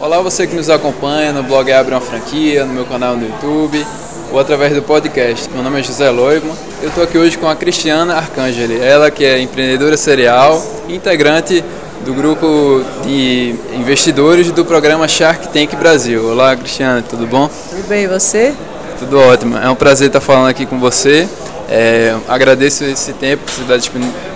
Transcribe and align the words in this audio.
Olá, 0.00 0.18
você 0.22 0.46
que 0.46 0.56
nos 0.56 0.70
acompanha 0.70 1.30
no 1.30 1.42
blog 1.42 1.70
Abre 1.70 1.92
uma 1.92 2.00
Franquia, 2.00 2.64
no 2.64 2.72
meu 2.72 2.86
canal 2.86 3.18
no 3.18 3.26
YouTube 3.26 3.86
ou 4.32 4.40
através 4.40 4.72
do 4.72 4.80
podcast. 4.80 5.50
Meu 5.50 5.62
nome 5.62 5.78
é 5.78 5.82
José 5.82 6.08
Loigman. 6.08 6.56
Eu 6.80 6.88
estou 6.88 7.04
aqui 7.04 7.18
hoje 7.18 7.36
com 7.36 7.46
a 7.46 7.54
Cristiana 7.54 8.14
Arcangeli, 8.14 8.80
ela 8.80 9.10
que 9.10 9.26
é 9.26 9.38
empreendedora 9.38 9.98
serial, 9.98 10.64
integrante 10.88 11.62
do 12.06 12.14
grupo 12.14 12.82
de 13.04 13.54
investidores 13.74 14.50
do 14.50 14.64
programa 14.64 15.06
Shark 15.06 15.48
Tank 15.48 15.76
Brasil. 15.76 16.24
Olá, 16.30 16.56
Cristiana, 16.56 17.04
tudo 17.06 17.26
bom? 17.26 17.50
Tudo 17.68 17.86
bem, 17.86 18.04
e 18.04 18.08
você? 18.08 18.54
Tudo 18.98 19.20
ótimo. 19.20 19.58
É 19.58 19.68
um 19.68 19.76
prazer 19.76 20.06
estar 20.06 20.22
falando 20.22 20.48
aqui 20.48 20.64
com 20.64 20.80
você. 20.80 21.28
É, 21.68 22.16
agradeço 22.26 22.84
esse 22.84 23.12
tempo 23.12 23.44
que 23.44 23.52
você 23.52 23.74
está 23.74 23.76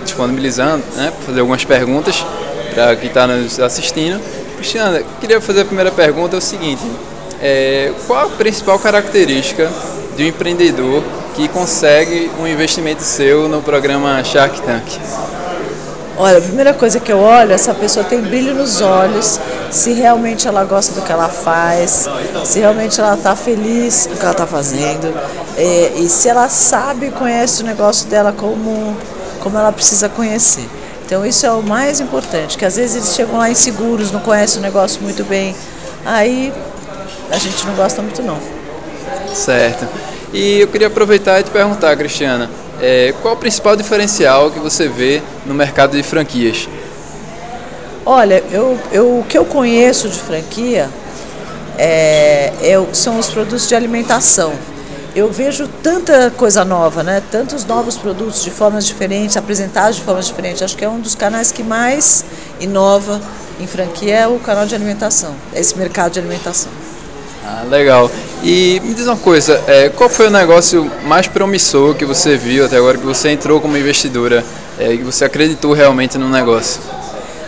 disponibilizando, 0.03 0.83
né, 0.95 1.11
para 1.11 1.25
fazer 1.25 1.39
algumas 1.39 1.65
perguntas 1.65 2.23
para 2.75 2.95
quem 2.95 3.07
está 3.07 3.25
nos 3.25 3.59
assistindo. 3.59 4.21
Cristiana, 4.65 5.03
queria 5.21 5.39
fazer 5.39 5.61
a 5.61 5.65
primeira 5.65 5.91
pergunta, 5.91 6.35
é 6.35 6.39
o 6.39 6.41
seguinte, 6.41 6.81
é, 7.39 7.93
qual 8.07 8.25
a 8.25 8.29
principal 8.29 8.79
característica 8.79 9.71
de 10.17 10.23
um 10.23 10.27
empreendedor 10.27 11.03
que 11.35 11.47
consegue 11.47 12.31
um 12.41 12.47
investimento 12.47 13.03
seu 13.03 13.47
no 13.47 13.61
programa 13.61 14.23
Shark 14.23 14.59
Tank? 14.63 14.99
Olha, 16.17 16.39
a 16.39 16.41
primeira 16.41 16.73
coisa 16.73 16.99
que 16.99 17.11
eu 17.11 17.19
olho, 17.19 17.51
essa 17.51 17.75
pessoa 17.75 18.03
tem 18.03 18.19
brilho 18.19 18.55
nos 18.55 18.81
olhos, 18.81 19.39
se 19.69 19.93
realmente 19.93 20.47
ela 20.47 20.63
gosta 20.63 20.99
do 20.99 21.05
que 21.05 21.11
ela 21.11 21.29
faz, 21.29 22.09
se 22.43 22.57
realmente 22.57 22.99
ela 22.99 23.13
está 23.13 23.35
feliz 23.35 24.07
com 24.07 24.15
o 24.15 24.17
que 24.17 24.23
ela 24.23 24.31
está 24.31 24.47
fazendo, 24.47 25.13
é, 25.57 25.91
e 25.97 26.09
se 26.09 26.27
ela 26.27 26.49
sabe 26.49 27.09
e 27.09 27.11
conhece 27.11 27.61
o 27.61 27.65
negócio 27.67 28.09
dela 28.09 28.33
como, 28.35 28.97
como 29.41 29.59
ela 29.59 29.71
precisa 29.71 30.09
conhecer. 30.09 30.67
Então 31.05 31.23
isso 31.23 31.45
é 31.45 31.51
o 31.51 31.61
mais 31.61 31.99
importante, 31.99 32.57
que 32.57 32.65
às 32.65 32.77
vezes 32.77 32.95
eles 32.95 33.15
chegam 33.15 33.37
lá 33.37 33.49
inseguros, 33.49 34.11
não 34.11 34.19
conhecem 34.19 34.59
o 34.59 34.61
negócio 34.61 35.01
muito 35.03 35.23
bem, 35.23 35.55
aí 36.03 36.51
a 37.29 37.37
gente 37.37 37.65
não 37.67 37.75
gosta 37.75 38.01
muito 38.01 38.23
não. 38.23 38.39
Certo. 39.31 39.87
E 40.33 40.59
eu 40.59 40.67
queria 40.67 40.87
aproveitar 40.87 41.39
e 41.39 41.43
te 41.43 41.51
perguntar, 41.51 41.95
Cristiana, 41.95 42.49
é, 42.81 43.13
qual 43.21 43.35
o 43.35 43.37
principal 43.37 43.75
diferencial 43.75 44.49
que 44.49 44.59
você 44.59 44.87
vê 44.87 45.21
no 45.45 45.53
mercado 45.53 45.95
de 45.95 46.01
franquias? 46.01 46.67
Olha, 48.03 48.43
eu, 48.51 48.77
eu, 48.91 49.19
o 49.19 49.25
que 49.27 49.37
eu 49.37 49.45
conheço 49.45 50.09
de 50.09 50.19
franquia 50.19 50.89
é, 51.77 52.51
é, 52.61 52.85
são 52.93 53.19
os 53.19 53.29
produtos 53.29 53.67
de 53.67 53.75
alimentação 53.75 54.53
eu 55.15 55.31
vejo 55.31 55.65
tanta 55.81 56.29
coisa 56.29 56.65
nova, 56.65 57.01
né? 57.01 57.23
Tantos 57.31 57.63
novos 57.63 57.97
produtos 57.97 58.43
de 58.43 58.51
formas 58.51 58.85
diferentes, 58.85 59.37
apresentados 59.37 59.95
de 59.95 60.03
formas 60.03 60.27
diferentes. 60.27 60.61
Acho 60.61 60.75
que 60.75 60.83
é 60.83 60.89
um 60.89 60.99
dos 60.99 61.15
canais 61.15 61.53
que 61.53 61.63
mais 61.63 62.25
inova 62.59 63.21
em 63.57 63.65
franquia 63.65 64.15
é 64.15 64.27
o 64.27 64.37
canal 64.39 64.65
de 64.65 64.75
alimentação, 64.75 65.33
esse 65.53 65.77
mercado 65.77 66.11
de 66.11 66.19
alimentação. 66.19 66.69
Ah, 67.45 67.63
legal. 67.69 68.11
E 68.43 68.81
me 68.83 68.93
diz 68.93 69.07
uma 69.07 69.15
coisa, 69.15 69.63
é, 69.67 69.87
qual 69.87 70.09
foi 70.09 70.27
o 70.27 70.31
negócio 70.31 70.91
mais 71.05 71.27
promissor 71.27 71.95
que 71.95 72.03
você 72.03 72.35
viu 72.35 72.65
até 72.65 72.75
agora 72.75 72.97
que 72.97 73.05
você 73.05 73.29
entrou 73.29 73.61
como 73.61 73.77
investidora 73.77 74.43
é, 74.77 74.93
e 74.93 74.97
você 74.97 75.23
acreditou 75.23 75.71
realmente 75.71 76.17
no 76.17 76.27
negócio? 76.27 76.81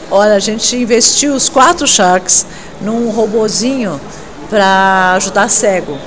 Olha, 0.10 0.36
a 0.36 0.40
gente 0.40 0.74
investiu 0.78 1.34
os 1.34 1.50
quatro 1.50 1.86
Sharks 1.86 2.46
num 2.80 3.10
robozinho 3.10 4.00
para 4.50 5.16
ajudar 5.16 5.50
cego 5.50 5.98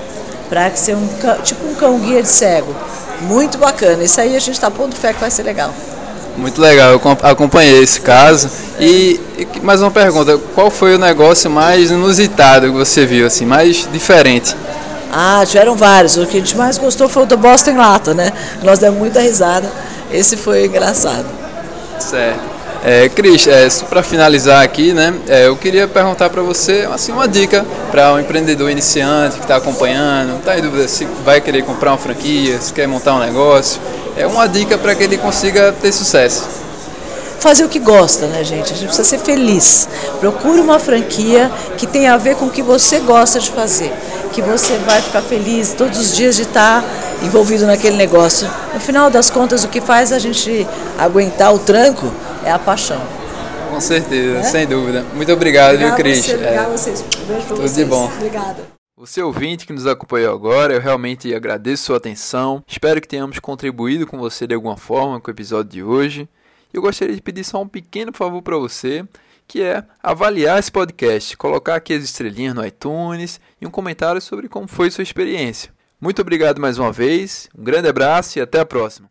para 0.50 0.74
ser 0.74 0.96
um 0.96 1.08
tipo 1.44 1.64
um 1.66 1.74
cão 1.74 1.98
guia 1.98 2.22
de 2.22 2.28
cego. 2.28 2.74
Muito 3.22 3.56
bacana. 3.56 4.02
Isso 4.02 4.20
aí 4.20 4.36
a 4.36 4.40
gente 4.40 4.54
está 4.54 4.70
pondo 4.70 4.96
fé 4.96 5.12
que 5.12 5.20
vai 5.20 5.30
ser 5.30 5.44
legal. 5.44 5.72
Muito 6.36 6.60
legal, 6.60 6.92
eu 6.92 7.00
acompanhei 7.22 7.82
esse 7.82 8.00
caso. 8.00 8.50
E, 8.78 9.20
e, 9.36 9.60
mais 9.62 9.80
uma 9.80 9.90
pergunta, 9.90 10.38
qual 10.54 10.70
foi 10.70 10.94
o 10.94 10.98
negócio 10.98 11.50
mais 11.50 11.90
inusitado 11.90 12.66
que 12.66 12.72
você 12.72 13.04
viu, 13.04 13.26
assim, 13.26 13.44
mais 13.44 13.88
diferente? 13.92 14.56
Ah, 15.12 15.42
tiveram 15.44 15.74
vários. 15.74 16.16
O 16.16 16.26
que 16.26 16.36
a 16.36 16.40
gente 16.40 16.56
mais 16.56 16.78
gostou 16.78 17.08
foi 17.08 17.24
o 17.24 17.26
do 17.26 17.36
Boston 17.36 17.76
Lata, 17.76 18.14
né? 18.14 18.32
Nós 18.62 18.78
demos 18.78 18.98
muita 18.98 19.20
risada. 19.20 19.70
Esse 20.10 20.36
foi 20.36 20.66
engraçado. 20.66 21.26
Certo. 21.98 22.59
É, 22.82 23.10
Cris, 23.10 23.46
é, 23.46 23.68
para 23.90 24.02
finalizar 24.02 24.64
aqui, 24.64 24.94
né, 24.94 25.12
é, 25.28 25.46
eu 25.46 25.56
queria 25.56 25.86
perguntar 25.86 26.30
para 26.30 26.40
você 26.40 26.88
assim, 26.90 27.12
uma 27.12 27.28
dica 27.28 27.64
para 27.90 28.14
um 28.14 28.18
empreendedor 28.18 28.70
iniciante 28.70 29.36
que 29.36 29.42
está 29.42 29.56
acompanhando, 29.56 30.38
está 30.38 30.58
em 30.58 30.62
dúvida 30.62 30.88
se 30.88 31.06
vai 31.22 31.42
querer 31.42 31.62
comprar 31.62 31.90
uma 31.90 31.98
franquia, 31.98 32.58
se 32.58 32.72
quer 32.72 32.88
montar 32.88 33.14
um 33.16 33.18
negócio. 33.18 33.78
É 34.16 34.26
uma 34.26 34.46
dica 34.48 34.78
para 34.78 34.94
que 34.94 35.02
ele 35.02 35.18
consiga 35.18 35.72
ter 35.72 35.92
sucesso. 35.92 36.48
Fazer 37.38 37.64
o 37.64 37.68
que 37.68 37.78
gosta, 37.78 38.26
né, 38.26 38.42
gente? 38.44 38.72
A 38.72 38.76
gente 38.76 38.86
precisa 38.86 39.06
ser 39.06 39.18
feliz. 39.18 39.86
Procure 40.18 40.60
uma 40.60 40.78
franquia 40.78 41.50
que 41.76 41.86
tenha 41.86 42.14
a 42.14 42.16
ver 42.16 42.36
com 42.36 42.46
o 42.46 42.50
que 42.50 42.62
você 42.62 42.98
gosta 42.98 43.38
de 43.40 43.50
fazer, 43.50 43.92
que 44.32 44.40
você 44.40 44.76
vai 44.86 45.02
ficar 45.02 45.22
feliz 45.22 45.74
todos 45.74 45.98
os 45.98 46.16
dias 46.16 46.34
de 46.36 46.42
estar 46.42 46.82
envolvido 47.22 47.66
naquele 47.66 47.96
negócio. 47.96 48.48
No 48.72 48.80
final 48.80 49.10
das 49.10 49.30
contas, 49.30 49.64
o 49.64 49.68
que 49.68 49.80
faz 49.80 50.12
a 50.12 50.18
gente 50.18 50.66
aguentar 50.98 51.54
o 51.54 51.58
tranco 51.58 52.12
é 52.44 52.50
a 52.50 52.58
paixão. 52.58 53.00
Com 53.70 53.80
certeza, 53.80 54.38
é? 54.38 54.42
sem 54.42 54.66
dúvida. 54.66 55.04
Muito 55.14 55.32
obrigado, 55.32 55.78
viu, 55.78 55.94
Cris? 55.94 56.24
Você, 56.24 56.34
obrigado 56.34 56.68
é. 56.68 56.76
vocês. 56.76 57.02
Beijo 57.02 57.26
pra 57.26 57.56
Tudo 57.56 57.56
vocês. 57.62 57.74
de 57.76 57.84
bom. 57.84 58.10
Obrigada. 58.16 58.80
Você 58.96 59.22
ouvinte 59.22 59.66
que 59.66 59.72
nos 59.72 59.86
acompanhou 59.86 60.34
agora, 60.34 60.74
eu 60.74 60.80
realmente 60.80 61.34
agradeço 61.34 61.84
sua 61.84 61.96
atenção. 61.96 62.62
Espero 62.66 63.00
que 63.00 63.08
tenhamos 63.08 63.38
contribuído 63.38 64.06
com 64.06 64.18
você 64.18 64.46
de 64.46 64.54
alguma 64.54 64.76
forma 64.76 65.18
com 65.18 65.30
o 65.30 65.34
episódio 65.34 65.70
de 65.70 65.82
hoje. 65.82 66.28
E 66.72 66.76
eu 66.76 66.82
gostaria 66.82 67.14
de 67.14 67.22
pedir 67.22 67.42
só 67.42 67.62
um 67.62 67.66
pequeno 67.66 68.12
favor 68.12 68.42
para 68.42 68.58
você, 68.58 69.04
que 69.48 69.62
é 69.62 69.82
avaliar 70.02 70.58
esse 70.58 70.70
podcast, 70.70 71.34
colocar 71.36 71.76
aqui 71.76 71.94
as 71.94 72.04
estrelinhas 72.04 72.54
no 72.54 72.66
iTunes 72.66 73.40
e 73.58 73.66
um 73.66 73.70
comentário 73.70 74.20
sobre 74.20 74.48
como 74.48 74.68
foi 74.68 74.90
sua 74.90 75.02
experiência. 75.02 75.72
Muito 76.00 76.22
obrigado 76.22 76.58
mais 76.58 76.78
uma 76.78 76.90
vez, 76.90 77.46
um 77.54 77.62
grande 77.62 77.86
abraço 77.86 78.38
e 78.38 78.40
até 78.40 78.58
a 78.58 78.64
próxima. 78.64 79.10